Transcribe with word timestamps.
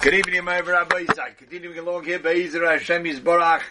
Good 0.00 0.14
evening, 0.14 0.44
my 0.44 0.60
Rabbi 0.60 1.06
Isaac. 1.10 1.38
Continuing 1.38 1.76
along 1.76 2.04
here, 2.04 2.20
Be'ezer 2.20 2.64
Hashem 2.64 3.02
Yisborach 3.02 3.62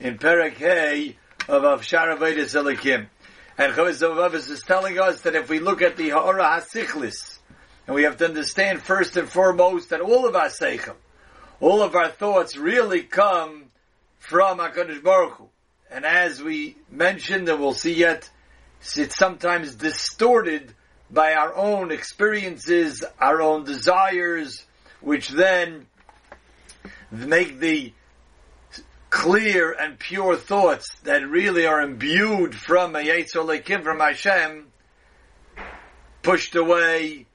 in 0.00 0.16
Perek 0.16 1.14
of 1.48 1.64
Avshar 1.64 2.16
Avedis 2.16 2.54
Elikim. 2.56 3.08
And 3.58 3.74
Chavez 3.74 4.00
Avavis 4.00 4.48
is 4.48 4.62
telling 4.62 4.98
us 4.98 5.20
that 5.20 5.34
if 5.34 5.50
we 5.50 5.58
look 5.58 5.82
at 5.82 5.98
the 5.98 6.08
Ha'ara 6.08 6.62
HaSichlis, 6.62 7.40
and 7.86 7.94
we 7.94 8.04
have 8.04 8.16
to 8.16 8.24
understand 8.24 8.80
first 8.80 9.18
and 9.18 9.28
foremost 9.28 9.90
that 9.90 10.00
all 10.00 10.26
of 10.26 10.34
our 10.34 10.48
Seichel, 10.48 10.96
all 11.60 11.82
of 11.82 11.94
our 11.94 12.08
thoughts 12.08 12.56
really 12.56 13.02
come 13.02 13.66
from 14.18 14.56
HaKadosh 14.56 15.02
Baruch 15.02 15.34
Hu. 15.34 15.48
And 15.90 16.06
as 16.06 16.42
we 16.42 16.78
mentioned, 16.90 17.50
and 17.50 17.60
we'll 17.60 17.74
see 17.74 17.92
yet, 17.92 18.30
it's 18.80 19.14
sometimes 19.14 19.74
distorted 19.74 20.72
by 21.10 21.34
our 21.34 21.54
own 21.54 21.92
experiences, 21.92 23.04
our 23.20 23.42
own 23.42 23.64
desires, 23.64 24.64
which 25.00 25.28
then 25.28 25.86
make 27.10 27.58
the 27.58 27.92
clear 29.10 29.72
and 29.72 29.98
pure 29.98 30.36
thoughts 30.36 30.86
that 31.04 31.26
really 31.28 31.66
are 31.66 31.80
imbued 31.80 32.54
from 32.54 32.94
a 32.94 32.98
Lekim, 32.98 33.82
from 33.82 34.00
Hashem, 34.00 34.66
pushed 36.22 36.54
away, 36.54 37.26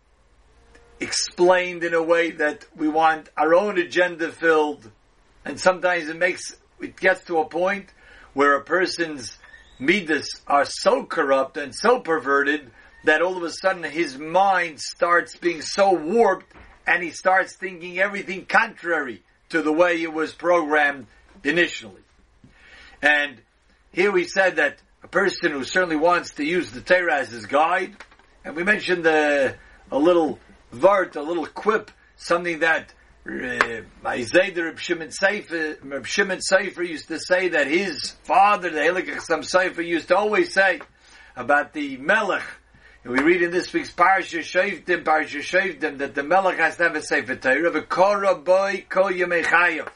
explained 0.99 1.83
in 1.83 1.93
a 1.93 2.03
way 2.03 2.31
that 2.31 2.65
we 2.75 2.87
want 2.87 3.29
our 3.37 3.55
own 3.55 3.79
agenda 3.79 4.31
filled, 4.31 4.91
and 5.45 5.59
sometimes 5.59 6.07
it 6.09 6.17
makes, 6.17 6.55
it 6.79 6.97
gets 6.97 7.25
to 7.25 7.39
a 7.39 7.45
point 7.45 7.87
where 8.33 8.55
a 8.55 8.63
person's 8.63 9.37
midas 9.79 10.41
are 10.45 10.65
so 10.65 11.03
corrupt 11.03 11.57
and 11.57 11.73
so 11.73 11.99
perverted 11.99 12.69
that 13.05 13.21
all 13.21 13.35
of 13.35 13.43
a 13.43 13.49
sudden 13.49 13.83
his 13.83 14.17
mind 14.17 14.79
starts 14.79 15.35
being 15.37 15.61
so 15.61 15.93
warped 15.93 16.45
and 16.91 17.01
he 17.01 17.11
starts 17.11 17.53
thinking 17.53 17.99
everything 17.99 18.45
contrary 18.45 19.23
to 19.47 19.61
the 19.61 19.71
way 19.71 20.01
it 20.01 20.11
was 20.11 20.33
programmed 20.33 21.07
initially. 21.41 22.01
And 23.01 23.37
here 23.93 24.11
we 24.11 24.25
said 24.25 24.57
that 24.57 24.77
a 25.01 25.07
person 25.07 25.51
who 25.51 25.63
certainly 25.63 25.95
wants 25.95 26.31
to 26.31 26.43
use 26.43 26.69
the 26.71 26.81
Torah 26.81 27.19
as 27.19 27.29
his 27.29 27.45
guide, 27.45 27.95
and 28.43 28.57
we 28.57 28.63
mentioned 28.63 29.05
a, 29.05 29.55
a 29.89 29.97
little 29.97 30.37
vart, 30.73 31.15
a 31.15 31.21
little 31.21 31.45
quip, 31.45 31.91
something 32.17 32.59
that 32.59 32.93
uh, 33.25 33.81
my 34.03 34.17
Zayder 34.17 34.65
Reb 34.65 34.79
Shimon 34.79 36.39
Sofer 36.39 36.87
used 36.87 37.07
to 37.07 37.19
say 37.19 37.49
that 37.49 37.67
his 37.67 38.11
father, 38.23 38.69
the 38.69 38.79
Helik 38.79 39.07
Chasam 39.07 39.43
Sofer, 39.43 39.85
used 39.85 40.09
to 40.09 40.17
always 40.17 40.53
say 40.53 40.81
about 41.37 41.71
the 41.71 41.95
Melech, 41.97 42.43
and 43.03 43.13
we 43.13 43.21
read 43.21 43.41
in 43.41 43.49
this 43.49 43.73
week's 43.73 43.91
Parsha 43.91 44.39
Shoftim, 44.39 45.03
Parsha 45.03 45.39
Shoftim, 45.39 45.97
that 45.99 46.13
the 46.13 46.21
Melech 46.21 46.57
has 46.57 46.77
to 46.77 46.83
have 46.83 46.95
a 46.95 47.01
Sefer 47.01 47.35
Torah, 47.35 47.81
Korah 47.81 48.35
boy 48.35 48.85
kol 48.89 49.09
Yemechayev. 49.09 49.87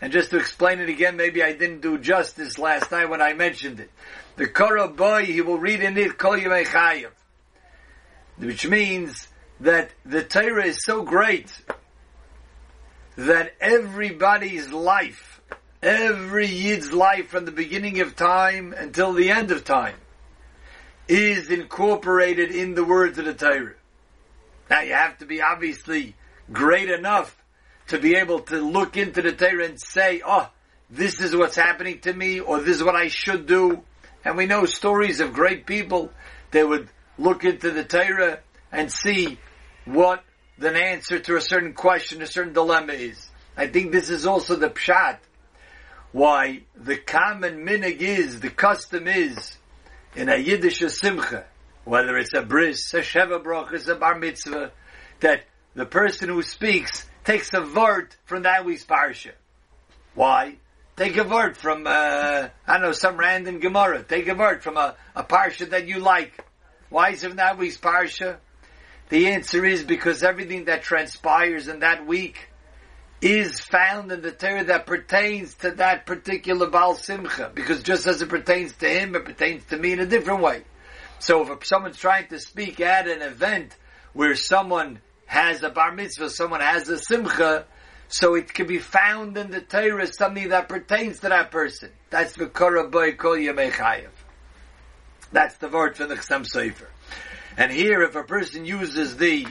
And 0.00 0.10
just 0.10 0.30
to 0.30 0.38
explain 0.38 0.80
it 0.80 0.88
again, 0.88 1.16
maybe 1.16 1.42
I 1.42 1.52
didn't 1.52 1.82
do 1.82 1.98
justice 1.98 2.58
last 2.58 2.90
night 2.90 3.10
when 3.10 3.20
I 3.20 3.34
mentioned 3.34 3.80
it. 3.80 3.90
The 4.36 4.48
Korah 4.48 4.88
boy, 4.88 5.26
he 5.26 5.42
will 5.42 5.58
read 5.58 5.82
in 5.82 5.98
it 5.98 6.16
kol 6.16 6.38
Yemechayev. 6.38 7.10
Which 8.38 8.66
means 8.66 9.28
that 9.60 9.90
the 10.06 10.24
Torah 10.24 10.64
is 10.64 10.82
so 10.82 11.02
great 11.02 11.52
that 13.16 13.54
everybody's 13.60 14.72
life, 14.72 15.42
every 15.82 16.46
Yid's 16.46 16.94
life 16.94 17.28
from 17.28 17.44
the 17.44 17.52
beginning 17.52 18.00
of 18.00 18.16
time 18.16 18.72
until 18.72 19.12
the 19.12 19.30
end 19.30 19.50
of 19.50 19.64
time, 19.64 19.96
is 21.10 21.50
incorporated 21.50 22.52
in 22.52 22.74
the 22.74 22.84
words 22.84 23.18
of 23.18 23.24
the 23.24 23.34
Torah. 23.34 23.74
Now 24.70 24.82
you 24.82 24.92
have 24.92 25.18
to 25.18 25.26
be 25.26 25.42
obviously 25.42 26.14
great 26.52 26.88
enough 26.88 27.36
to 27.88 27.98
be 27.98 28.14
able 28.14 28.40
to 28.42 28.60
look 28.60 28.96
into 28.96 29.20
the 29.20 29.32
Torah 29.32 29.64
and 29.64 29.80
say, 29.80 30.22
oh, 30.24 30.48
this 30.88 31.20
is 31.20 31.34
what's 31.34 31.56
happening 31.56 31.98
to 32.00 32.12
me, 32.12 32.38
or 32.38 32.60
this 32.60 32.76
is 32.76 32.84
what 32.84 32.94
I 32.94 33.08
should 33.08 33.46
do. 33.46 33.82
And 34.24 34.36
we 34.36 34.46
know 34.46 34.66
stories 34.66 35.18
of 35.18 35.32
great 35.32 35.66
people. 35.66 36.10
They 36.52 36.62
would 36.62 36.88
look 37.18 37.44
into 37.44 37.72
the 37.72 37.84
Torah 37.84 38.38
and 38.70 38.92
see 38.92 39.38
what 39.86 40.22
the 40.58 40.72
answer 40.72 41.18
to 41.18 41.36
a 41.36 41.40
certain 41.40 41.72
question, 41.72 42.22
a 42.22 42.26
certain 42.26 42.52
dilemma 42.52 42.92
is. 42.92 43.28
I 43.56 43.66
think 43.66 43.90
this 43.90 44.10
is 44.10 44.26
also 44.26 44.54
the 44.54 44.70
pshat. 44.70 45.18
Why 46.12 46.62
the 46.76 46.98
common 46.98 47.66
minig 47.66 47.98
is, 47.98 48.38
the 48.38 48.50
custom 48.50 49.08
is, 49.08 49.56
in 50.14 50.28
a 50.28 50.36
Yiddish 50.36 50.80
simcha, 50.88 51.44
whether 51.84 52.16
it's 52.16 52.34
a 52.34 52.42
bris, 52.42 52.92
a 52.94 53.00
sheva 53.00 53.42
brachas, 53.42 53.88
a 53.88 53.94
bar 53.94 54.18
mitzvah, 54.18 54.72
that 55.20 55.44
the 55.74 55.86
person 55.86 56.28
who 56.28 56.42
speaks 56.42 57.06
takes 57.24 57.52
a 57.54 57.62
word 57.62 58.14
from 58.24 58.42
that 58.42 58.64
week's 58.64 58.84
parsha. 58.84 59.32
Why? 60.14 60.56
Take 60.96 61.16
a 61.16 61.24
word 61.24 61.56
from, 61.56 61.86
uh, 61.86 62.48
I 62.66 62.72
don't 62.72 62.82
know, 62.82 62.92
some 62.92 63.16
random 63.16 63.60
Gemara. 63.60 64.02
Take 64.02 64.28
a 64.28 64.34
word 64.34 64.62
from 64.62 64.76
a, 64.76 64.96
a 65.14 65.22
parsha 65.22 65.70
that 65.70 65.86
you 65.86 66.00
like. 66.00 66.44
Why 66.90 67.10
is 67.10 67.24
it 67.24 67.36
that 67.36 67.56
week's 67.56 67.78
parsha? 67.78 68.36
The 69.08 69.28
answer 69.28 69.64
is 69.64 69.82
because 69.82 70.22
everything 70.22 70.66
that 70.66 70.82
transpires 70.82 71.68
in 71.68 71.80
that 71.80 72.06
week 72.06 72.49
is 73.20 73.60
found 73.60 74.10
in 74.12 74.22
the 74.22 74.32
Torah 74.32 74.64
that 74.64 74.86
pertains 74.86 75.54
to 75.56 75.72
that 75.72 76.06
particular 76.06 76.68
Baal 76.68 76.94
Simcha. 76.94 77.50
Because 77.54 77.82
just 77.82 78.06
as 78.06 78.22
it 78.22 78.28
pertains 78.28 78.72
to 78.76 78.88
him, 78.88 79.14
it 79.14 79.24
pertains 79.24 79.64
to 79.66 79.76
me 79.76 79.92
in 79.92 80.00
a 80.00 80.06
different 80.06 80.40
way. 80.40 80.64
So 81.18 81.52
if 81.52 81.66
someone's 81.66 81.98
trying 81.98 82.28
to 82.28 82.38
speak 82.38 82.80
at 82.80 83.06
an 83.06 83.20
event 83.20 83.76
where 84.14 84.34
someone 84.34 85.00
has 85.26 85.62
a 85.62 85.68
bar 85.68 85.92
mitzvah, 85.92 86.30
someone 86.30 86.60
has 86.60 86.88
a 86.88 86.98
simcha, 86.98 87.66
so 88.08 88.34
it 88.34 88.52
can 88.52 88.66
be 88.66 88.78
found 88.78 89.36
in 89.36 89.50
the 89.50 89.60
Torah 89.60 90.06
something 90.06 90.48
that 90.48 90.68
pertains 90.68 91.20
to 91.20 91.28
that 91.28 91.50
person. 91.50 91.90
That's 92.08 92.32
the 92.32 92.46
Boy 92.46 93.12
Kol 93.12 93.36
Yamechayev. 93.36 94.08
That's 95.30 95.56
the 95.58 95.68
word 95.68 95.96
for 95.96 96.06
the 96.06 96.16
Chasam 96.16 96.44
Sofer. 96.44 96.88
And 97.56 97.70
here, 97.70 98.02
if 98.02 98.16
a 98.16 98.24
person 98.24 98.64
uses 98.64 99.16
the 99.16 99.46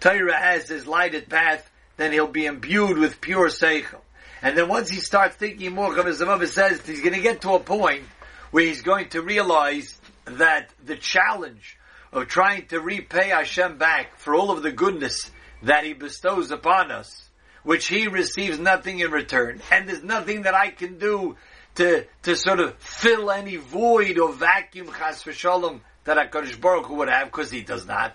Torah 0.00 0.36
as 0.36 0.68
his 0.68 0.86
lighted 0.86 1.28
path, 1.28 1.70
then 1.96 2.12
he'll 2.12 2.26
be 2.26 2.46
imbued 2.46 2.98
with 2.98 3.20
pure 3.20 3.48
seichel. 3.48 4.00
And 4.40 4.56
then 4.58 4.68
once 4.68 4.90
he 4.90 4.98
starts 4.98 5.36
thinking 5.36 5.72
more, 5.72 5.94
Chavez 5.94 6.18
says 6.52 6.80
he's 6.84 7.00
going 7.00 7.14
to 7.14 7.20
get 7.20 7.42
to 7.42 7.52
a 7.52 7.60
point 7.60 8.04
where 8.50 8.64
he's 8.64 8.82
going 8.82 9.08
to 9.10 9.22
realize 9.22 9.98
that 10.24 10.70
the 10.84 10.96
challenge 10.96 11.78
of 12.12 12.28
trying 12.28 12.66
to 12.66 12.80
repay 12.80 13.28
Hashem 13.28 13.78
back 13.78 14.18
for 14.18 14.34
all 14.34 14.50
of 14.50 14.62
the 14.62 14.72
goodness 14.72 15.30
that 15.62 15.84
He 15.84 15.94
bestows 15.94 16.50
upon 16.50 16.90
us, 16.90 17.28
which 17.62 17.88
He 17.88 18.06
receives 18.08 18.58
nothing 18.58 19.00
in 19.00 19.10
return, 19.10 19.60
and 19.70 19.88
there's 19.88 20.04
nothing 20.04 20.42
that 20.42 20.54
I 20.54 20.70
can 20.70 20.98
do 20.98 21.36
to 21.76 22.04
to 22.22 22.36
sort 22.36 22.60
of 22.60 22.76
fill 22.78 23.30
any 23.30 23.56
void 23.56 24.18
or 24.18 24.32
vacuum 24.32 24.88
chas 24.88 25.22
v'shalom 25.22 25.80
that 26.04 26.18
Hakadosh 26.18 26.60
Baruch 26.60 26.86
Hu 26.86 26.96
would 26.96 27.08
have, 27.08 27.28
because 27.28 27.50
He 27.50 27.62
does 27.62 27.86
not. 27.86 28.14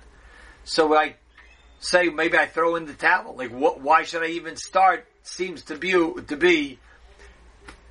So 0.63 0.95
I 0.95 1.15
say 1.79 2.09
maybe 2.09 2.37
I 2.37 2.45
throw 2.45 2.75
in 2.75 2.85
the 2.85 2.93
towel. 2.93 3.35
Like, 3.37 3.51
what, 3.51 3.81
why 3.81 4.03
should 4.03 4.23
I 4.23 4.27
even 4.27 4.55
start? 4.55 5.05
Seems 5.23 5.63
to 5.63 5.77
be 5.77 5.91
to 5.91 6.37
be 6.37 6.79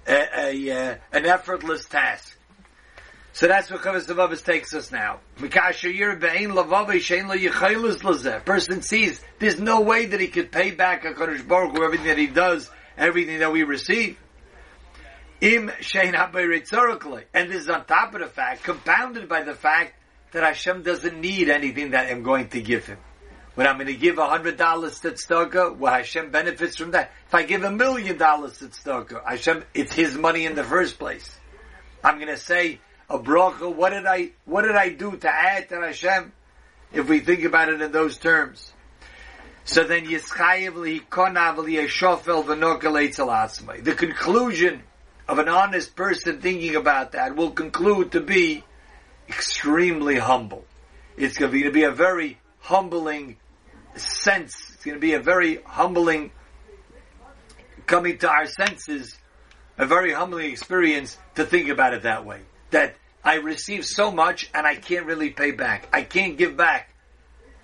a, 0.07 0.29
a 0.39 0.71
uh, 0.71 0.97
an 1.13 1.27
effortless 1.27 1.87
task. 1.87 2.37
So 3.37 3.47
that's 3.49 3.71
what 3.71 3.83
Chavez 3.83 4.07
Lavavis 4.07 4.43
takes 4.43 4.73
us 4.73 4.91
now. 4.91 5.21
Person 8.47 8.81
sees 8.81 9.21
there's 9.39 9.61
no 9.61 9.83
way 9.83 10.07
that 10.07 10.19
he 10.21 10.29
could 10.29 10.51
pay 10.51 10.71
back 10.71 11.05
a 11.05 11.13
Kadosh 11.13 11.47
Baruch 11.47 11.77
Hu 11.77 11.85
everything 11.85 12.07
that 12.07 12.17
he 12.17 12.29
does, 12.29 12.71
everything 12.97 13.41
that 13.41 13.53
we 13.53 13.63
receive. 13.65 14.19
Im 15.43 15.69
and 15.69 17.51
this 17.51 17.63
is 17.63 17.69
on 17.69 17.85
top 17.85 18.15
of 18.15 18.21
the 18.21 18.27
fact, 18.27 18.63
compounded 18.63 19.29
by 19.29 19.43
the 19.43 19.53
fact 19.53 19.93
that 20.33 20.43
Hashem 20.43 20.83
doesn't 20.83 21.21
need 21.21 21.51
anything 21.51 21.91
that 21.91 22.11
I'm 22.11 22.23
going 22.23 22.49
to 22.49 22.63
give 22.63 22.87
him. 22.87 22.97
When 23.57 23.67
I'm 23.67 23.77
going 23.77 23.87
to 23.87 23.95
give 23.95 24.19
a 24.19 24.27
hundred 24.27 24.59
dollars 24.59 25.01
to 25.01 25.13
tzedakah, 25.13 25.79
well, 25.79 25.95
Hashem 25.95 26.31
benefits 26.31 26.77
from 26.77 26.91
that. 26.91 27.11
If 27.27 27.35
I 27.35 27.43
give 27.43 27.65
a 27.65 27.71
million 27.71 28.19
dollars 28.19 28.59
to 28.59 28.67
tzedakah, 28.67 29.25
Hashem, 29.25 29.65
it's 29.73 29.95
His 29.95 30.15
money 30.15 30.45
in 30.45 30.55
the 30.55 30.63
first 30.63 30.99
place. 30.99 31.35
I'm 32.05 32.17
going 32.17 32.29
to 32.29 32.37
say 32.37 32.81
a 33.09 33.19
bracha. 33.19 33.75
What 33.75 33.91
did 33.91 34.05
I, 34.05 34.33
what 34.45 34.63
did 34.63 34.77
I 34.77 34.91
do 34.91 35.17
to 35.17 35.29
add 35.29 35.71
to 35.71 35.81
Hashem? 35.81 36.33
If 36.93 37.09
we 37.09 37.21
think 37.21 37.45
about 37.45 37.71
it 37.71 37.81
in 37.81 37.93
those 37.93 38.19
terms. 38.19 38.75
So 39.65 39.85
then 39.85 40.05
Yischayev 40.05 40.75
li'ikonav 40.75 41.57
li'eshofel 41.57 42.45
v'nokel 42.45 43.85
The 43.85 43.95
conclusion 43.95 44.83
of 45.27 45.39
an 45.39 45.49
honest 45.49 45.97
person 45.97 46.43
thinking 46.43 46.77
about 46.77 47.13
that 47.13 47.35
will 47.35 47.53
conclude 47.53 48.13
to 48.13 48.21
be 48.21 48.65
extremely 49.31 50.17
humble. 50.17 50.67
It's 51.17 51.39
going 51.39 51.53
to 51.53 51.71
be 51.73 51.85
a 51.85 51.91
very 51.91 52.39
humbling 52.61 53.39
sense. 53.97 54.73
It's 54.75 54.85
going 54.85 54.97
to 54.97 55.01
be 55.01 55.15
a 55.15 55.21
very 55.21 55.63
humbling 55.63 56.31
coming 57.87 58.19
to 58.19 58.29
our 58.29 58.47
senses, 58.47 59.17
a 59.79 59.87
very 59.87 60.13
humbling 60.13 60.51
experience 60.51 61.17
to 61.37 61.45
think 61.45 61.69
about 61.69 61.95
it 61.95 62.03
that 62.03 62.25
way. 62.25 62.41
That 62.71 62.97
I 63.25 63.37
receive 63.37 63.85
so 63.85 64.11
much 64.11 64.51
and 64.55 64.67
I 64.67 64.75
can't 64.77 65.07
really 65.07 65.31
pay 65.31 65.53
back. 65.53 65.89
I 65.93 66.03
can't 66.03 66.37
give 66.37 66.57
back 66.57 66.91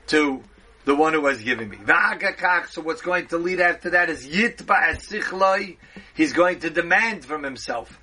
to 0.09 0.43
the 0.85 0.95
one 0.97 1.13
who 1.13 1.27
has 1.27 1.41
given 1.43 1.69
me. 1.69 1.79
So 2.69 2.83
what's 2.83 3.03
going 3.03 3.27
to 3.29 3.39
lead 3.39 3.61
after 3.61 3.91
that 3.91 4.11
is 4.11 4.27
yitba 4.27 4.91
esichloi. 4.91 5.77
He's 6.15 6.33
going 6.33 6.61
to 6.61 6.71
demand 6.71 7.25
from 7.25 7.43
himself. 7.43 7.99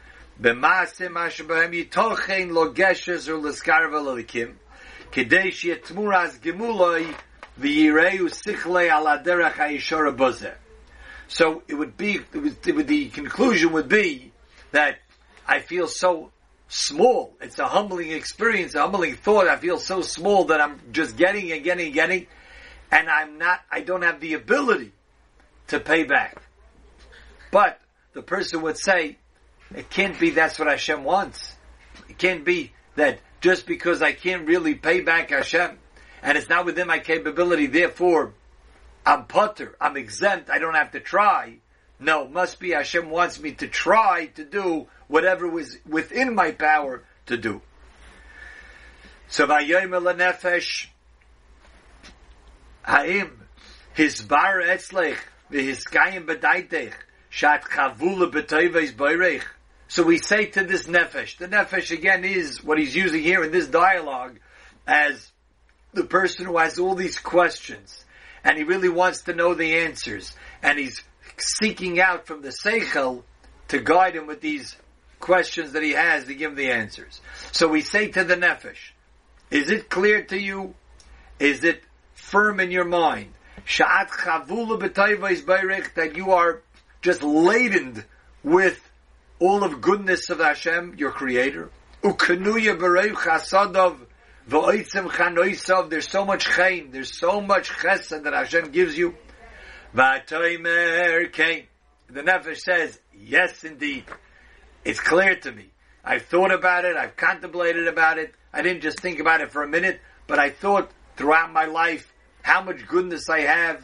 Kedei 5.11 5.51
shietmuras 5.51 6.39
gemuloi 6.39 7.15
bozeh. 10.11 10.53
So 11.27 11.63
it 11.67 11.75
would 11.75 11.95
be, 11.95 12.19
it 12.33 12.73
would, 12.73 12.88
the 12.88 13.09
conclusion 13.09 13.71
would 13.73 13.88
be 13.88 14.31
that 14.71 14.97
I 15.47 15.59
feel 15.59 15.88
so 15.88 16.31
small. 16.67 17.35
It's 17.41 17.59
a 17.59 17.67
humbling 17.67 18.11
experience, 18.11 18.75
a 18.75 18.81
humbling 18.81 19.15
thought. 19.15 19.47
I 19.47 19.57
feel 19.57 19.77
so 19.77 20.01
small 20.01 20.45
that 20.45 20.59
I'm 20.61 20.79
just 20.91 21.17
getting 21.17 21.51
and 21.51 21.63
getting 21.63 21.88
and 21.88 21.94
getting 21.94 22.27
and 22.91 23.09
I'm 23.09 23.38
not, 23.38 23.62
I 23.71 23.81
don't 23.81 24.01
have 24.01 24.19
the 24.19 24.33
ability 24.33 24.91
to 25.67 25.79
pay 25.79 26.03
back. 26.03 26.41
But 27.51 27.79
the 28.13 28.21
person 28.21 28.62
would 28.63 28.77
say, 28.77 29.17
it 29.73 29.89
can't 29.89 30.19
be 30.19 30.31
that's 30.31 30.57
what 30.57 30.67
Hashem 30.67 31.03
wants. 31.03 31.55
It 32.07 32.17
can't 32.17 32.44
be 32.44 32.73
that 32.95 33.19
just 33.41 33.65
because 33.65 34.01
I 34.01 34.13
can't 34.13 34.47
really 34.47 34.75
pay 34.75 35.01
back 35.01 35.29
Hashem, 35.29 35.77
and 36.21 36.38
it's 36.38 36.50
not 36.50 36.66
within 36.66 36.88
my 36.88 37.00
capability, 37.00 37.68
therefore, 37.68 38.33
I'm 39.06 39.25
putter, 39.25 39.75
I'm 39.80 39.98
exempt, 39.98 40.50
I 40.50 40.60
don't 40.60 40.75
have 40.75 40.92
to 40.92 41.00
try. 41.00 41.57
No, 42.00 42.27
must 42.27 42.60
be 42.60 42.71
Hashem 42.71 43.10
wants 43.10 43.39
me 43.39 43.54
to 43.54 43.68
try 43.68 44.27
to 44.36 44.44
do 44.44 44.88
whatever 45.07 45.48
was 45.48 45.77
within 45.88 46.36
my 46.36 46.51
power 46.51 47.04
to 47.25 47.38
do. 47.38 47.62
So 49.27 49.48
Vayomer 49.48 50.16
Nefesh 50.16 50.88
Haim, 52.83 53.48
his 53.94 54.22
bar 54.22 54.62
etzlech, 54.62 55.18
v'hiskayim 55.51 56.94
shat 57.30 57.63
chavula 57.65 58.31
boirech. 58.31 59.44
So 59.88 60.04
we 60.04 60.18
say 60.18 60.45
to 60.45 60.63
this 60.63 60.83
nefesh, 60.83 61.38
the 61.38 61.48
nefesh 61.48 61.92
again 61.92 62.24
is 62.24 62.63
what 62.63 62.77
he's 62.77 62.95
using 62.95 63.22
here 63.22 63.44
in 63.44 63.51
this 63.51 63.68
dialogue 63.68 64.39
as 64.88 65.28
the 65.94 66.03
person 66.03 66.45
who 66.45 66.57
has 66.57 66.80
all 66.80 66.95
these 66.95 67.19
questions, 67.19 68.06
and 68.44 68.57
he 68.57 68.63
really 68.63 68.89
wants 68.89 69.24
to 69.24 69.33
know 69.33 69.53
the 69.53 69.80
answers, 69.80 70.36
and 70.62 70.77
he's 70.77 71.03
seeking 71.38 72.00
out 72.00 72.27
from 72.27 72.41
the 72.41 72.50
seichel 72.50 73.24
to 73.69 73.80
guide 73.80 74.15
him 74.15 74.27
with 74.27 74.41
these 74.41 74.75
questions 75.19 75.74
that 75.74 75.83
he 75.83 75.91
has 75.91 76.25
to 76.25 76.36
give 76.36 76.51
him 76.51 76.57
the 76.57 76.71
answers. 76.71 77.21
So 77.51 77.68
we 77.68 77.81
say 77.81 78.07
to 78.09 78.24
the 78.24 78.36
nefesh, 78.36 78.91
is 79.51 79.69
it 79.69 79.89
clear 79.89 80.24
to 80.24 80.39
you? 80.39 80.75
Is 81.39 81.63
it 81.63 81.83
firm 82.19 82.59
in 82.59 82.71
your 82.71 82.86
mind. 82.86 83.33
That 85.95 86.13
you 86.15 86.31
are 86.31 86.62
just 87.01 87.24
laden 87.24 88.03
with 88.44 88.91
all 89.39 89.63
of 89.63 89.81
goodness 89.81 90.30
of 90.30 90.39
Hashem, 90.39 90.95
your 90.97 91.12
creator. 91.12 91.69
V'oitzim 94.50 95.10
chanoisav. 95.10 95.90
There's 95.90 96.10
so 96.10 96.25
much 96.25 96.48
chaim, 96.48 96.92
there's 96.92 97.18
so 97.18 97.40
much 97.42 97.69
chesed 97.69 98.24
that 98.24 98.34
Hashem 98.34 98.72
gives 98.72 98.98
you. 98.98 99.16
V'atoimer 99.96 101.31
kein. 101.31 101.66
The 102.10 102.22
Nefesh 102.22 102.57
says, 102.57 103.00
yes 103.16 103.63
indeed. 103.63 104.06
It's 104.84 105.00
clear 105.00 105.36
to 105.36 105.51
me. 105.51 105.69
I've 106.04 106.24
thought 106.24 106.51
about 106.51 106.86
it, 106.86 106.98
I've 106.98 107.16
contemplated 107.16 107.88
about 107.88 108.18
it. 108.18 108.34
I 108.51 108.63
didn't 108.63 108.81
just 108.81 109.00
think 109.00 109.19
about 109.19 109.42
it 109.42 109.51
for 109.51 109.62
a 109.62 109.68
minute, 109.68 110.00
but 110.25 110.40
I 110.40 110.50
thought 110.50 110.90
throughout 111.18 111.54
my 111.54 111.66
life 111.66 112.12
how 112.42 112.63
much 112.63 112.88
goodness 112.88 113.30
I 113.30 113.42
have, 113.42 113.84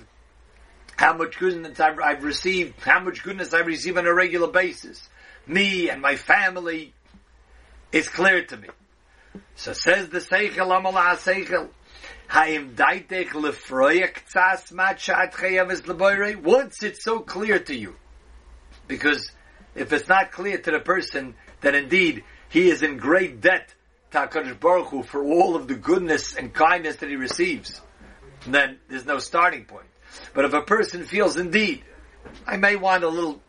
how 0.96 1.16
much 1.16 1.38
goodness 1.38 1.80
I've, 1.80 2.00
I've 2.00 2.24
received, 2.24 2.80
how 2.80 3.00
much 3.00 3.22
goodness 3.22 3.54
I 3.54 3.60
receive 3.60 3.98
on 3.98 4.08
a 4.08 4.14
regular 4.14 4.48
basis. 4.48 5.08
Me 5.46 5.90
and 5.90 6.02
my 6.02 6.16
family, 6.16 6.94
it's 7.92 8.10
clear 8.10 8.44
to 8.46 8.58
me. 8.58 8.70
So 9.56 9.74
says 9.74 10.10
the 10.10 10.20
Seichel 10.20 10.70
Amala 10.70 11.16
Seichel. 11.16 11.70
Once 16.44 16.84
it's 16.84 17.04
so 17.04 17.20
clear 17.20 17.60
to 17.60 17.76
you, 17.76 17.96
because 18.88 19.32
if 19.76 19.94
it's 19.94 20.08
not 20.08 20.32
clear 20.32 20.58
to 20.58 20.72
the 20.72 20.80
person 20.80 21.36
that 21.62 21.76
indeed 21.76 22.24
he 22.50 22.70
is 22.70 22.82
in 22.82 22.98
great 22.98 23.42
debt 23.42 23.74
to 24.12 24.18
HaKadosh 24.18 24.60
Baruch 24.60 24.88
Hu 24.88 25.04
for 25.04 25.24
all 25.24 25.56
of 25.56 25.68
the 25.68 25.76
goodness 25.76 26.36
and 26.36 26.54
kindness 26.54 26.98
that 26.98 27.10
he 27.10 27.16
receives, 27.16 27.82
then 28.48 28.80
there's 28.88 29.06
no 29.06 29.20
starting 29.20 29.66
point. 29.66 29.88
But 30.34 30.46
if 30.46 30.54
a 30.54 30.62
person 30.62 31.04
feels 31.06 31.38
indeed, 31.38 31.84
I 32.48 32.58
may 32.58 32.76
want 32.76 33.04
a 33.04 33.10
little, 33.10 33.42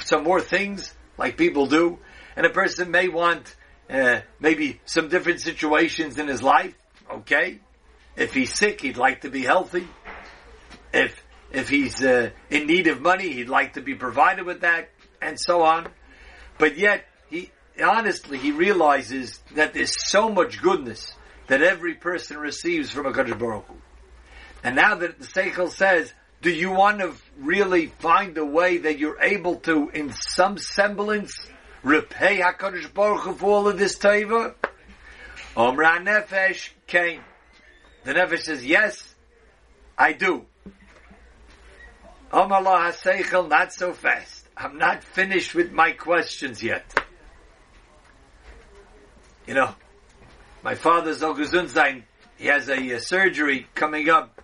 some 0.00 0.24
more 0.24 0.40
things, 0.40 0.92
like 1.16 1.36
people 1.36 1.66
do, 1.66 1.98
and 2.36 2.44
a 2.44 2.50
person 2.50 2.90
may 2.90 3.08
want 3.08 3.54
uh, 3.90 4.20
maybe 4.40 4.80
some 4.84 5.08
different 5.08 5.40
situations 5.40 6.18
in 6.18 6.28
his 6.28 6.42
life, 6.42 6.74
okay? 7.10 7.60
If 8.16 8.34
he's 8.34 8.52
sick, 8.52 8.80
he'd 8.80 8.96
like 8.96 9.22
to 9.22 9.30
be 9.30 9.42
healthy. 9.42 9.88
If 10.92 11.22
if 11.50 11.68
he's 11.68 12.02
uh, 12.02 12.30
in 12.50 12.66
need 12.66 12.88
of 12.88 13.00
money, 13.00 13.32
he'd 13.32 13.48
like 13.48 13.74
to 13.74 13.80
be 13.80 13.94
provided 13.94 14.44
with 14.44 14.62
that, 14.62 14.90
and 15.22 15.38
so 15.38 15.62
on. 15.62 15.88
But 16.58 16.78
yet, 16.78 17.04
he 17.28 17.50
honestly 17.82 18.38
he 18.38 18.52
realizes 18.52 19.40
that 19.54 19.74
there's 19.74 19.94
so 20.08 20.28
much 20.28 20.60
goodness 20.62 21.14
that 21.46 21.62
every 21.62 21.94
person 21.94 22.38
receives 22.38 22.90
from 22.90 23.06
a 23.06 23.12
Baruch 23.12 23.66
Hu. 23.66 23.74
And 24.62 24.76
now 24.76 24.94
that 24.94 25.18
the 25.18 25.26
Seichel 25.26 25.70
says, 25.70 26.12
do 26.40 26.50
you 26.50 26.70
want 26.70 27.00
to 27.00 27.12
really 27.38 27.86
find 27.86 28.36
a 28.38 28.44
way 28.44 28.78
that 28.78 28.98
you're 28.98 29.20
able 29.20 29.56
to, 29.56 29.90
in 29.90 30.12
some 30.12 30.56
semblance, 30.56 31.38
repay 31.84 32.40
HaKadosh 32.40 32.92
Baruch 32.92 33.20
Hu 33.20 33.34
for 33.34 33.46
all 33.50 33.68
of 33.68 33.78
this 33.78 33.98
taiva? 33.98 34.54
Omra 35.56 36.02
Nefesh 36.04 36.70
came. 36.86 37.20
The 38.02 38.14
Nefesh 38.14 38.40
says, 38.40 38.64
yes, 38.64 39.14
I 39.96 40.12
do. 40.12 40.46
Omar 42.32 42.58
Allah 42.58 42.92
HaSeichel, 42.92 43.48
not 43.48 43.72
so 43.72 43.92
fast. 43.92 44.48
I'm 44.56 44.78
not 44.78 45.04
finished 45.04 45.54
with 45.54 45.70
my 45.70 45.92
questions 45.92 46.62
yet. 46.62 46.84
You 49.46 49.54
know, 49.54 49.74
my 50.62 50.74
father's 50.74 51.20
Oguzunzain, 51.20 52.02
he 52.36 52.46
has 52.46 52.68
a, 52.68 52.90
a 52.92 53.00
surgery 53.00 53.66
coming 53.74 54.08
up 54.08 54.42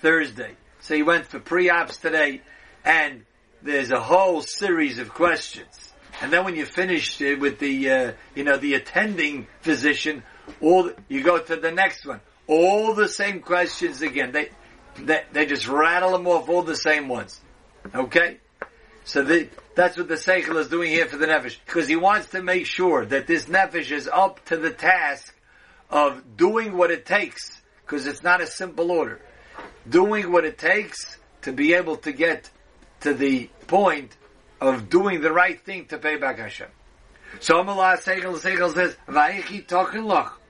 Thursday. 0.00 0.52
So 0.80 0.94
he 0.94 1.02
went 1.02 1.26
for 1.26 1.38
pre-ops 1.38 1.98
today, 1.98 2.40
and 2.84 3.26
there's 3.62 3.90
a 3.90 4.00
whole 4.00 4.40
series 4.40 4.98
of 4.98 5.10
questions. 5.10 5.87
And 6.20 6.32
then 6.32 6.44
when 6.44 6.56
you 6.56 6.66
finish 6.66 7.20
with 7.20 7.58
the, 7.58 7.90
uh, 7.90 8.12
you 8.34 8.44
know, 8.44 8.56
the 8.56 8.74
attending 8.74 9.46
physician, 9.60 10.22
all 10.60 10.90
you 11.08 11.22
go 11.22 11.38
to 11.38 11.56
the 11.56 11.70
next 11.70 12.06
one. 12.06 12.20
All 12.46 12.94
the 12.94 13.08
same 13.08 13.40
questions 13.40 14.02
again. 14.02 14.32
They, 14.32 14.50
they, 14.98 15.22
they 15.32 15.46
just 15.46 15.68
rattle 15.68 16.12
them 16.12 16.26
off, 16.26 16.48
all 16.48 16.62
the 16.62 16.76
same 16.76 17.08
ones. 17.08 17.40
Okay? 17.94 18.38
So 19.04 19.22
the, 19.22 19.48
that's 19.74 19.96
what 19.96 20.08
the 20.08 20.14
Seichel 20.14 20.56
is 20.56 20.68
doing 20.68 20.90
here 20.90 21.06
for 21.06 21.16
the 21.16 21.26
Nefesh. 21.26 21.56
Because 21.64 21.86
he 21.86 21.96
wants 21.96 22.28
to 22.30 22.42
make 22.42 22.66
sure 22.66 23.04
that 23.06 23.26
this 23.26 23.44
Nefesh 23.44 23.90
is 23.92 24.08
up 24.08 24.44
to 24.46 24.56
the 24.56 24.70
task 24.70 25.34
of 25.90 26.36
doing 26.36 26.76
what 26.76 26.90
it 26.90 27.06
takes. 27.06 27.60
Because 27.84 28.06
it's 28.06 28.22
not 28.22 28.40
a 28.40 28.46
simple 28.46 28.90
order 28.90 29.20
doing 29.88 30.30
what 30.30 30.44
it 30.44 30.58
takes 30.58 31.16
to 31.42 31.52
be 31.52 31.74
able 31.74 31.96
to 31.96 32.12
get 32.12 32.50
to 33.00 33.14
the 33.14 33.48
point 33.66 34.16
of 34.60 34.90
doing 34.90 35.20
the 35.20 35.32
right 35.32 35.60
thing 35.64 35.86
to 35.86 35.98
pay 35.98 36.16
back 36.16 36.38
Hashem. 36.38 36.68
So 37.40 37.62
Amallah 37.62 37.98
Seichel 37.98 38.38
Seichel 38.38 38.74
says, 38.74 38.96
Vayichi 39.06 39.66
Tochen 39.66 40.04
Loch. 40.06 40.40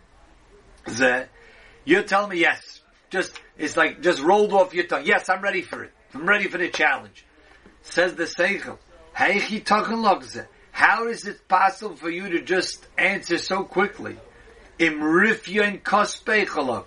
You 1.85 2.03
tell 2.03 2.27
me 2.27 2.39
yes. 2.39 2.81
Just, 3.11 3.33
it's 3.57 3.77
like, 3.77 4.03
just 4.03 4.23
rolled 4.23 4.53
off 4.53 4.75
your 4.75 4.87
tongue. 4.87 5.05
Yes, 5.05 5.29
I'm 5.29 5.43
ready 5.43 5.63
for 5.63 5.85
it. 5.85 5.93
I'm 6.15 6.29
ready 6.29 6.49
for 6.49 6.59
the 6.59 6.69
challenge. 6.69 7.25
Says 7.83 8.15
the 8.15 8.25
Seichel, 8.25 8.79
Vayichi 9.17 9.65
Tochen 9.65 10.03
Loch. 10.03 10.25
How 10.71 11.09
is 11.09 11.27
it 11.27 11.49
possible 11.49 11.97
for 11.97 12.09
you 12.09 12.29
to 12.31 12.41
just 12.41 12.87
answer 12.97 13.39
so 13.39 13.65
quickly? 13.65 14.17
Im 14.79 15.01
Rifyon 15.01 15.83
Kospecholov. 15.83 16.85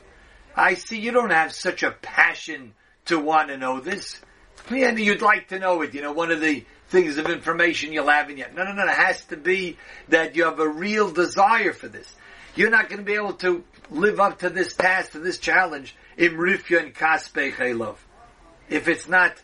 I 0.55 0.75
see 0.75 0.99
you 0.99 1.11
don't 1.11 1.31
have 1.31 1.51
such 1.51 1.83
a 1.83 1.91
passion 1.91 2.73
to 3.05 3.19
want 3.19 3.49
to 3.49 3.57
know 3.57 3.81
this. 3.81 4.21
And 4.70 5.00
you'd 5.00 5.22
like 5.22 5.50
to 5.50 5.60
know 5.60 5.82
it, 5.82 5.94
you 5.94 6.01
know, 6.01 6.13
one 6.13 6.32
of 6.32 6.41
the 6.41 6.65
things 6.89 7.18
of 7.18 7.27
information 7.27 7.94
you'll 7.94 8.10
have 8.10 8.30
in 8.30 8.38
you. 8.38 8.46
No, 8.56 8.63
no, 8.63 8.74
no, 8.74 8.84
it 8.84 8.89
has 8.89 9.24
to 9.25 9.38
be 9.38 9.77
that 10.10 10.36
you 10.36 10.46
have 10.46 10.60
a 10.60 10.68
real 10.68 11.12
desire 11.12 11.74
for 11.74 11.88
this. 11.88 12.13
You're 12.56 12.70
not 12.70 12.89
going 12.89 13.00
to 13.00 13.06
be 13.06 13.13
able 13.13 13.34
to 13.36 13.63
live 13.89 14.20
up 14.20 14.39
to 14.39 14.50
this 14.50 14.75
task, 14.75 15.13
to 15.13 15.20
this 15.20 15.38
challenge, 15.38 15.96
imrifya 16.18 16.84
and 16.84 16.94
kaspe 16.94 17.77
love. 17.77 18.06
If 18.70 18.88
it's 18.88 19.08
not 19.08 19.36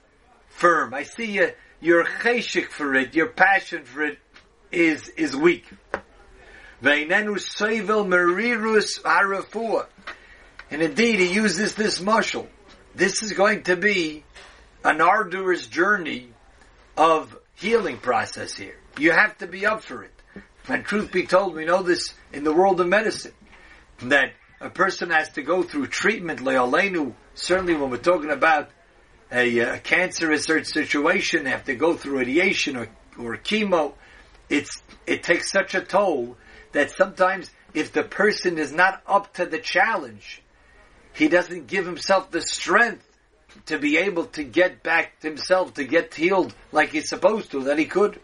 firm. 0.58 0.94
I 0.94 1.04
see 1.04 1.34
you, 1.34 1.52
your 1.80 2.04
cheshik 2.04 2.70
for 2.70 2.94
it, 2.96 3.16
your 3.16 3.28
passion 3.28 3.84
for 3.84 4.04
it 4.04 4.20
is, 4.72 5.08
is 5.10 5.36
weak. 5.36 5.66
And 6.82 7.12
indeed, 10.82 11.20
he 11.20 11.34
uses 11.34 11.76
this 11.76 12.00
mushal. 12.00 12.48
this 12.96 13.22
is 13.24 13.34
going 13.34 13.64
to 13.64 13.76
be 13.76 14.24
an 14.88 15.02
arduous 15.02 15.68
journey 15.68 16.30
of 16.96 17.38
healing 17.56 17.98
process 17.98 18.56
here. 18.56 18.78
You 18.98 19.12
have 19.12 19.38
to 19.40 19.48
be 19.48 19.66
up 19.66 19.84
for 19.84 20.04
it. 20.04 20.14
And 20.70 20.86
truth 20.86 21.12
be 21.12 21.26
told, 21.26 21.56
we 21.56 21.66
know 21.66 21.84
this 21.84 22.14
in 22.32 22.46
the 22.46 22.54
world 22.54 22.80
of 22.80 22.88
medicine, 22.88 23.34
that 24.04 24.32
a 24.62 24.70
person 24.70 25.10
has 25.10 25.30
to 25.32 25.42
go 25.42 25.62
through 25.62 25.88
treatment, 25.88 26.40
leolenu, 26.40 27.14
certainly 27.36 27.76
when 27.76 27.90
we're 27.90 27.98
talking 27.98 28.32
about 28.32 28.70
a, 29.30 29.60
uh, 29.60 29.76
a 29.76 29.80
cancerous 29.80 30.46
situation, 30.46 31.44
they 31.44 31.50
have 31.50 31.66
to 31.66 31.76
go 31.76 31.94
through 31.94 32.20
radiation 32.20 32.78
or, 32.78 32.88
or 33.20 33.36
chemo. 33.36 33.94
It's, 34.50 34.82
it 35.06 35.22
takes 35.22 35.52
such 35.52 35.76
a 35.76 35.82
toll 35.82 36.38
that 36.72 36.92
sometimes 36.92 37.52
if 37.74 37.92
the 37.92 38.04
person 38.04 38.58
is 38.58 38.72
not 38.72 39.02
up 39.06 39.34
to 39.34 39.46
the 39.46 39.60
challenge, 39.60 40.42
he 41.12 41.28
doesn't 41.28 41.68
give 41.68 41.86
himself 41.86 42.32
the 42.32 42.42
strength 42.42 43.07
to 43.66 43.78
be 43.78 43.98
able 43.98 44.26
to 44.26 44.44
get 44.44 44.84
back 44.84 45.22
himself, 45.22 45.74
to 45.76 45.84
get 45.84 46.14
healed 46.14 46.54
like 46.72 46.90
he's 46.90 47.10
supposed 47.10 47.52
to, 47.52 47.66
that 47.66 47.80
he 47.80 47.86
could. 47.86 48.20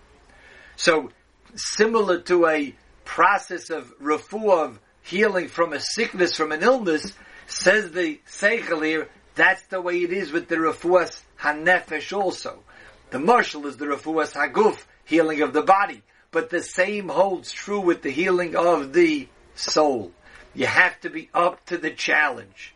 So, 0.76 1.10
similar 1.56 2.22
to 2.22 2.48
a 2.48 2.76
process 3.06 3.70
of 3.70 3.94
refuah, 4.00 4.66
of 4.66 4.80
healing 5.02 5.48
from 5.48 5.74
a 5.74 5.80
sickness, 5.80 6.36
from 6.36 6.52
an 6.52 6.64
illness, 6.64 7.14
says 7.48 7.92
the 7.92 8.20
Seichel 8.28 8.86
here, 8.86 9.10
that's 9.36 9.64
the 9.64 9.82
way 9.82 10.02
it 10.04 10.14
is 10.14 10.32
with 10.32 10.48
the 10.48 10.56
refuas 10.56 11.22
hanefesh 11.40 12.16
also. 12.16 12.64
The 13.10 13.20
marshal 13.20 13.68
is 13.68 13.78
the 13.78 13.86
refuas 13.86 14.34
haguf, 14.34 14.84
healing 15.06 15.42
of 15.42 15.54
the 15.54 15.62
body. 15.62 16.02
But 16.32 16.50
the 16.50 16.64
same 16.64 17.10
holds 17.10 17.52
true 17.52 17.82
with 17.82 18.02
the 18.02 18.10
healing 18.10 18.56
of 18.56 18.94
the 18.94 19.28
soul. 19.56 20.12
You 20.56 20.66
have 20.66 21.00
to 21.02 21.10
be 21.10 21.30
up 21.34 21.64
to 21.68 21.78
the 21.78 21.92
challenge. 21.92 22.73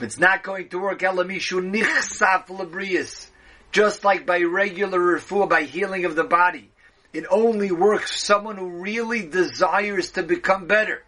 It's 0.00 0.18
not 0.18 0.42
going 0.42 0.68
to 0.70 0.78
work, 0.78 1.00
elamishu 1.00 1.70
nichsaf 1.70 2.46
labrius. 2.46 3.28
Just 3.72 4.04
like 4.04 4.26
by 4.26 4.42
regular 4.42 4.98
refuah, 4.98 5.48
by 5.48 5.62
healing 5.62 6.04
of 6.04 6.14
the 6.14 6.24
body. 6.24 6.70
It 7.12 7.24
only 7.30 7.72
works 7.72 8.12
for 8.12 8.18
someone 8.18 8.56
who 8.56 8.68
really 8.80 9.26
desires 9.26 10.12
to 10.12 10.22
become 10.22 10.66
better. 10.66 11.02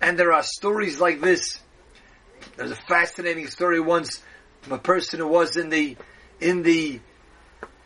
And 0.00 0.18
there 0.18 0.32
are 0.32 0.42
stories 0.42 1.00
like 1.00 1.20
this. 1.20 1.60
There's 2.56 2.70
a 2.70 2.76
fascinating 2.76 3.48
story 3.48 3.80
once 3.80 4.22
from 4.62 4.74
a 4.74 4.78
person 4.78 5.20
who 5.20 5.28
was 5.28 5.56
in 5.56 5.68
the, 5.70 5.96
in 6.40 6.62
the, 6.62 7.00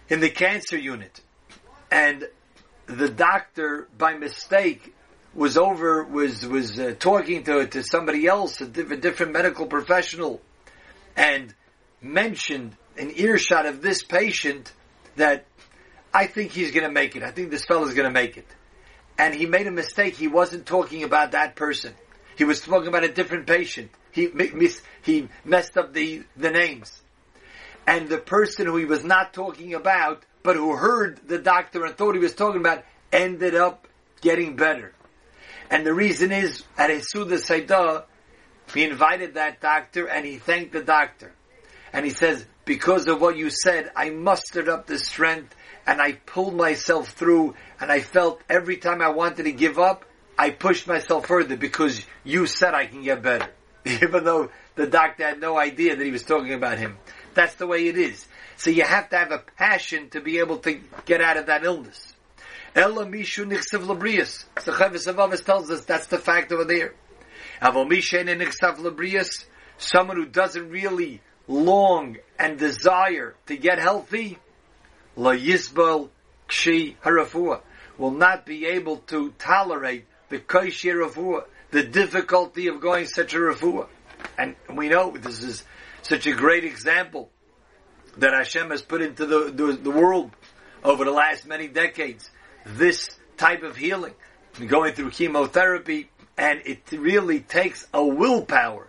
in 0.08 0.20
the 0.20 0.30
cancer 0.30 0.76
unit. 0.76 1.20
And 1.90 2.28
the 2.86 3.08
doctor, 3.08 3.88
by 3.96 4.14
mistake, 4.14 4.94
was 5.34 5.56
over, 5.56 6.04
was, 6.04 6.46
was 6.46 6.78
uh, 6.78 6.94
talking 6.98 7.42
to, 7.44 7.66
to 7.66 7.82
somebody 7.82 8.26
else, 8.26 8.60
a 8.60 8.66
different, 8.66 9.02
different 9.02 9.32
medical 9.32 9.66
professional, 9.66 10.40
and 11.16 11.52
mentioned 12.00 12.76
an 12.96 13.10
earshot 13.16 13.66
of 13.66 13.82
this 13.82 14.02
patient 14.02 14.72
that 15.16 15.46
I 16.12 16.26
think 16.26 16.52
he's 16.52 16.70
going 16.70 16.84
to 16.84 16.92
make 16.92 17.16
it. 17.16 17.22
I 17.22 17.30
think 17.30 17.50
this 17.50 17.64
fellow's 17.64 17.94
going 17.94 18.06
to 18.06 18.12
make 18.12 18.36
it. 18.36 18.46
And 19.18 19.34
he 19.34 19.46
made 19.46 19.66
a 19.66 19.72
mistake. 19.72 20.16
He 20.16 20.28
wasn't 20.28 20.66
talking 20.66 21.02
about 21.02 21.32
that 21.32 21.56
person. 21.56 21.94
He 22.36 22.44
was 22.44 22.60
talking 22.60 22.88
about 22.88 23.04
a 23.04 23.12
different 23.12 23.46
patient. 23.46 23.90
He, 24.12 24.28
mis- 24.28 24.82
he 25.02 25.28
messed 25.44 25.76
up 25.76 25.92
the, 25.92 26.24
the 26.36 26.50
names. 26.50 27.00
And 27.86 28.08
the 28.08 28.18
person 28.18 28.66
who 28.66 28.76
he 28.76 28.84
was 28.84 29.04
not 29.04 29.34
talking 29.34 29.74
about, 29.74 30.24
but 30.42 30.56
who 30.56 30.74
heard 30.76 31.20
the 31.26 31.38
doctor 31.38 31.84
and 31.84 31.96
thought 31.96 32.14
he 32.14 32.20
was 32.20 32.34
talking 32.34 32.60
about, 32.60 32.84
ended 33.12 33.54
up 33.54 33.88
getting 34.20 34.56
better. 34.56 34.93
And 35.70 35.86
the 35.86 35.94
reason 35.94 36.32
is, 36.32 36.62
at 36.76 36.90
Esuda 36.90 37.38
Saidah, 37.38 38.04
he 38.72 38.84
invited 38.84 39.34
that 39.34 39.60
doctor 39.60 40.06
and 40.08 40.24
he 40.24 40.36
thanked 40.36 40.72
the 40.72 40.82
doctor. 40.82 41.32
And 41.92 42.04
he 42.04 42.10
says, 42.10 42.44
because 42.64 43.06
of 43.06 43.20
what 43.20 43.36
you 43.36 43.50
said, 43.50 43.90
I 43.94 44.10
mustered 44.10 44.68
up 44.68 44.86
the 44.86 44.98
strength 44.98 45.54
and 45.86 46.00
I 46.00 46.12
pulled 46.12 46.54
myself 46.54 47.10
through 47.10 47.54
and 47.80 47.92
I 47.92 48.00
felt 48.00 48.40
every 48.48 48.78
time 48.78 49.02
I 49.02 49.10
wanted 49.10 49.44
to 49.44 49.52
give 49.52 49.78
up, 49.78 50.04
I 50.38 50.50
pushed 50.50 50.86
myself 50.86 51.26
further 51.26 51.56
because 51.56 52.04
you 52.24 52.46
said 52.46 52.74
I 52.74 52.86
can 52.86 53.02
get 53.02 53.22
better. 53.22 53.48
Even 53.84 54.24
though 54.24 54.50
the 54.74 54.86
doctor 54.86 55.24
had 55.24 55.40
no 55.40 55.58
idea 55.58 55.94
that 55.94 56.04
he 56.04 56.10
was 56.10 56.24
talking 56.24 56.54
about 56.54 56.78
him. 56.78 56.96
That's 57.34 57.54
the 57.54 57.66
way 57.66 57.86
it 57.88 57.98
is. 57.98 58.26
So 58.56 58.70
you 58.70 58.82
have 58.82 59.10
to 59.10 59.16
have 59.16 59.30
a 59.30 59.42
passion 59.56 60.10
to 60.10 60.20
be 60.20 60.38
able 60.38 60.58
to 60.58 60.80
get 61.04 61.20
out 61.20 61.36
of 61.36 61.46
that 61.46 61.64
illness. 61.64 62.13
Ella 62.74 63.06
mishu 63.06 63.44
nichsav 63.46 63.86
labrius. 63.86 64.44
So 64.60 64.72
Chavis 64.72 65.12
Avavis 65.12 65.44
tells 65.44 65.70
us 65.70 65.84
that's 65.84 66.06
the 66.06 66.18
fact 66.18 66.50
over 66.50 66.64
there. 66.64 66.94
Avo 67.62 67.88
mishen 67.88 68.26
nichsav 68.26 68.78
labrius, 68.78 69.44
someone 69.78 70.16
who 70.16 70.26
doesn't 70.26 70.70
really 70.70 71.20
long 71.46 72.16
and 72.38 72.58
desire 72.58 73.36
to 73.46 73.56
get 73.56 73.78
healthy, 73.78 74.38
la 75.14 75.32
yisbal 75.32 76.08
kshi 76.48 76.96
harafua, 77.04 77.60
will 77.96 78.10
not 78.10 78.44
be 78.44 78.66
able 78.66 78.96
to 78.96 79.30
tolerate 79.38 80.06
the 80.28 80.38
kaishi 80.38 80.92
rafua, 80.92 81.44
the 81.70 81.84
difficulty 81.84 82.66
of 82.66 82.80
going 82.80 83.06
such 83.06 83.34
a 83.34 83.38
rafua. 83.38 83.86
And 84.36 84.56
we 84.74 84.88
know 84.88 85.12
this 85.16 85.44
is 85.44 85.62
such 86.02 86.26
a 86.26 86.32
great 86.32 86.64
example 86.64 87.30
that 88.16 88.32
Hashem 88.32 88.70
has 88.70 88.82
put 88.82 89.00
into 89.00 89.26
the, 89.26 89.52
the, 89.52 89.72
the 89.74 89.90
world 89.90 90.32
over 90.82 91.04
the 91.04 91.12
last 91.12 91.46
many 91.46 91.68
decades 91.68 92.30
this 92.64 93.18
type 93.36 93.62
of 93.62 93.76
healing, 93.76 94.14
going 94.66 94.94
through 94.94 95.10
chemotherapy, 95.10 96.10
and 96.36 96.60
it 96.64 96.90
really 96.92 97.40
takes 97.40 97.86
a 97.92 98.04
willpower 98.04 98.88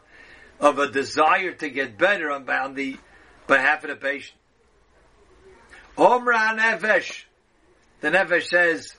of 0.59 0.79
a 0.79 0.89
desire 0.89 1.51
to 1.51 1.69
get 1.69 1.97
better 1.97 2.31
on, 2.31 2.49
on 2.49 2.73
the 2.73 2.97
behalf 3.47 3.83
of 3.83 3.89
the 3.89 3.95
patient. 3.95 4.37
Omra 5.97 6.57
Nefesh. 6.57 7.23
The 8.01 8.09
Nefesh 8.09 8.47
says, 8.47 8.95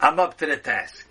I'm 0.00 0.18
up 0.18 0.38
to 0.38 0.46
the 0.46 0.56
task. 0.56 1.06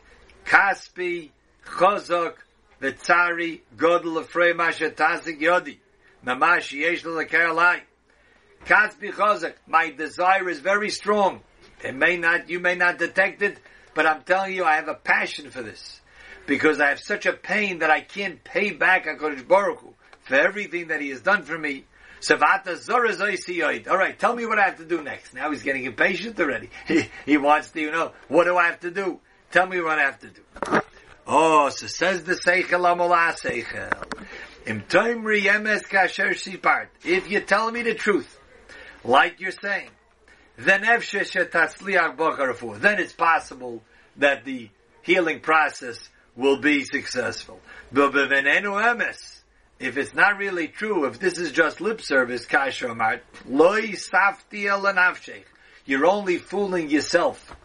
Kaspi, 0.45 1.29
Chozok, 1.65 2.35
Vitzari, 2.81 3.61
Godel 3.75 4.23
Afrei 4.23 4.55
Masha 4.55 4.89
Tazik 4.89 5.39
Yodi. 5.39 5.77
Mamashi 6.25 6.81
Yesh. 6.81 7.03
Kaspi 8.65 9.11
Chozok. 9.11 9.53
My 9.67 9.91
desire 9.91 10.49
is 10.49 10.59
very 10.59 10.89
strong. 10.89 11.41
It 11.83 11.95
may 11.95 12.17
not, 12.17 12.49
you 12.49 12.59
may 12.59 12.75
not 12.75 12.97
detect 12.97 13.41
it, 13.41 13.57
but 13.93 14.05
I'm 14.05 14.23
telling 14.23 14.53
you, 14.53 14.65
I 14.65 14.75
have 14.75 14.87
a 14.87 14.95
passion 14.95 15.49
for 15.49 15.61
this. 15.61 16.01
Because 16.45 16.79
I 16.79 16.89
have 16.89 16.99
such 16.99 17.25
a 17.25 17.33
pain 17.33 17.79
that 17.79 17.91
I 17.91 18.01
can't 18.01 18.43
pay 18.43 18.71
back 18.71 19.05
HaKadosh 19.05 19.47
Baruch 19.47 19.79
Hu 19.79 19.93
for 20.21 20.35
everything 20.35 20.87
that 20.87 21.01
He 21.01 21.09
has 21.09 21.21
done 21.21 21.43
for 21.43 21.57
me. 21.57 21.85
Alright, 22.21 24.19
tell 24.19 24.35
me 24.35 24.45
what 24.45 24.59
I 24.59 24.63
have 24.63 24.77
to 24.77 24.85
do 24.85 25.01
next. 25.01 25.33
Now 25.33 25.51
he's 25.51 25.63
getting 25.63 25.85
impatient 25.85 26.39
already. 26.39 26.69
He, 26.87 27.05
he 27.25 27.37
wants 27.37 27.69
to, 27.71 27.79
you 27.79 27.91
know, 27.91 28.11
what 28.27 28.43
do 28.43 28.57
I 28.57 28.65
have 28.65 28.81
to 28.81 28.91
do? 28.91 29.19
Tell 29.51 29.67
me 29.67 29.81
what 29.81 29.99
I 29.99 30.03
have 30.03 30.19
to 30.19 30.27
do. 30.27 30.41
Oh, 31.25 31.69
so 31.69 31.87
says 31.87 32.23
the 32.23 32.33
Seichel 32.33 32.83
Amolah 32.83 33.39
Seichel. 33.39 34.03
If 37.05 37.31
you 37.31 37.39
tell 37.39 37.71
me 37.71 37.83
the 37.83 37.93
truth, 37.93 38.39
like 39.03 39.39
you're 39.39 39.51
saying, 39.51 39.89
then 40.65 40.83
it's 42.99 43.13
possible 43.13 43.81
that 44.17 44.43
the 44.43 44.69
healing 45.01 45.39
process 45.39 46.09
will 46.35 46.59
be 46.59 46.83
successful. 46.83 47.61
If 47.93 49.97
it's 49.97 50.13
not 50.13 50.37
really 50.37 50.67
true, 50.67 51.05
if 51.05 51.19
this 51.19 51.37
is 51.37 51.53
just 51.53 51.79
lip 51.79 52.01
service, 52.01 52.45
you're 55.85 56.05
only 56.05 56.37
fooling 56.37 56.89
yourself. 56.89 57.55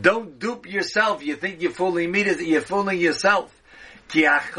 Don't 0.00 0.38
dupe 0.38 0.66
yourself. 0.66 1.22
You 1.22 1.36
think 1.36 1.60
you're 1.60 1.72
fooling 1.72 2.10
me, 2.10 2.24
you're 2.40 2.62
fooling 2.62 2.98
yourself. 2.98 3.54
If 4.14 4.54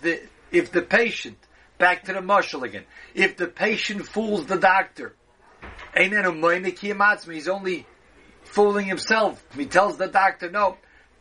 the, 0.00 0.20
if 0.50 0.72
the 0.72 0.82
patient, 0.82 1.38
back 1.78 2.02
to 2.04 2.12
the 2.12 2.20
marshal 2.20 2.64
again, 2.64 2.82
if 3.14 3.36
the 3.36 3.46
patient 3.46 4.08
fools 4.08 4.46
the 4.46 4.58
doctor, 4.58 5.14
Er 5.96 6.26
um 6.26 7.32
he's 7.32 7.48
only 7.48 7.86
fooling 8.44 8.86
himself. 8.86 9.44
He 9.54 9.66
tells 9.66 9.96
the 9.96 10.08
doctor, 10.08 10.50
no, 10.50 10.76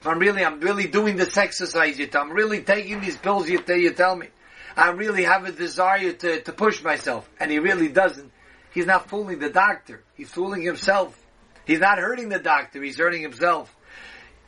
I'm 0.05 0.19
really, 0.19 0.43
I'm 0.43 0.59
really 0.59 0.87
doing 0.87 1.15
this 1.15 1.37
exercise 1.37 1.97
you 1.99 2.09
I'm 2.13 2.31
really 2.31 2.61
taking 2.61 2.99
these 2.99 3.17
pills 3.17 3.49
you, 3.49 3.63
you 3.67 3.93
tell 3.93 4.15
me. 4.15 4.27
I 4.75 4.89
really 4.89 5.23
have 5.23 5.45
a 5.45 5.51
desire 5.51 6.13
to, 6.13 6.41
to 6.41 6.51
push 6.51 6.83
myself. 6.83 7.29
And 7.39 7.51
he 7.51 7.59
really 7.59 7.89
doesn't. 7.89 8.31
He's 8.73 8.87
not 8.87 9.07
fooling 9.09 9.39
the 9.39 9.49
doctor. 9.49 10.03
He's 10.15 10.31
fooling 10.31 10.63
himself. 10.63 11.19
He's 11.65 11.79
not 11.79 11.99
hurting 11.99 12.29
the 12.29 12.39
doctor. 12.39 12.81
He's 12.81 12.97
hurting 12.97 13.21
himself. 13.21 13.73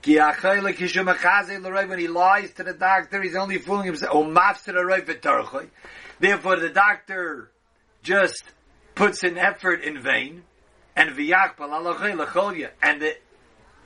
When 0.04 2.00
he 2.00 2.08
lies 2.08 2.54
to 2.54 2.64
the 2.64 2.74
doctor, 2.74 3.22
he's 3.22 3.36
only 3.36 3.60
fooling 3.60 3.86
himself. 3.86 4.14
Therefore, 6.20 6.56
the 6.58 6.70
doctor 6.70 7.52
just 8.04 8.44
puts 8.96 9.24
an 9.24 9.38
effort 9.38 9.82
in 9.82 10.02
vain, 10.02 10.44
and 10.96 11.10
and 11.10 11.18
the 13.02 13.16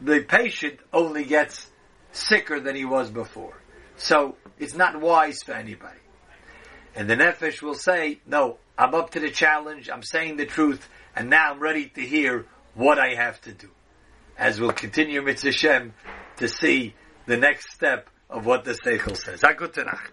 the 0.02 0.22
patient 0.22 0.80
only 0.94 1.26
gets 1.26 1.70
sicker 2.12 2.60
than 2.60 2.76
he 2.76 2.86
was 2.86 3.10
before. 3.10 3.62
So 3.98 4.38
it's 4.58 4.76
not 4.76 5.00
wise 5.00 5.44
for 5.44 5.54
anybody. 5.54 6.00
And 6.96 7.10
the 7.10 7.16
nefesh 7.16 7.62
will 7.62 7.76
say, 7.76 8.20
no, 8.26 8.58
I'm 8.78 8.96
up 8.96 9.12
to 9.12 9.20
the 9.20 9.30
challenge, 9.30 9.90
I'm 9.90 10.04
saying 10.04 10.38
the 10.38 10.46
truth, 10.46 10.88
and 11.16 11.30
now 11.30 11.52
I'm 11.52 11.60
ready 11.60 11.88
to 11.90 12.02
hear 12.02 12.46
what 12.76 12.98
I 12.98 13.16
have 13.16 13.42
to 13.42 13.52
do. 13.52 13.70
As 14.38 14.60
we'll 14.60 14.72
continue 14.72 15.22
Mitzvah 15.22 15.52
Shem 15.52 15.94
to 16.38 16.48
see 16.48 16.96
the 17.26 17.36
next 17.38 17.74
step 17.74 18.10
of 18.30 18.46
what 18.46 18.64
the 18.64 18.72
Seichel 18.72 19.18
says. 19.18 19.42
Hakutanach. 19.42 20.00